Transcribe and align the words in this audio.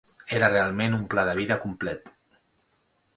Era 0.37 0.47
realment 0.53 0.95
un 0.99 1.03
pla 1.13 1.25
de 1.29 1.35
vida 1.39 1.57
complet. 1.67 2.09